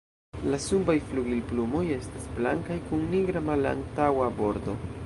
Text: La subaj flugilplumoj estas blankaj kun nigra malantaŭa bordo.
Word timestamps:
La 0.51 0.59
subaj 0.63 0.95
flugilplumoj 1.09 1.83
estas 1.99 2.27
blankaj 2.41 2.79
kun 2.89 3.05
nigra 3.13 3.47
malantaŭa 3.53 4.31
bordo. 4.43 4.79